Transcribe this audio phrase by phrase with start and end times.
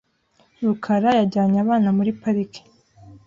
[0.65, 2.61] rukara yajyanye abana muri parike.